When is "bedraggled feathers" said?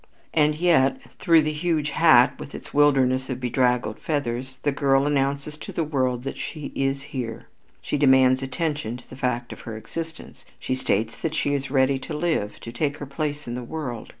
3.39-4.57